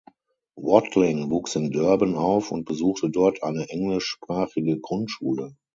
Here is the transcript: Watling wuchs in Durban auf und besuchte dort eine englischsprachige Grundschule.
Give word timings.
Watling 0.55 1.29
wuchs 1.29 1.55
in 1.55 1.69
Durban 1.69 2.15
auf 2.15 2.51
und 2.51 2.65
besuchte 2.65 3.11
dort 3.11 3.43
eine 3.43 3.69
englischsprachige 3.69 4.79
Grundschule. 4.79 5.55